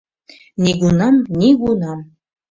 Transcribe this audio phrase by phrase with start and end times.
[0.63, 1.99] Нигунам, нигунам!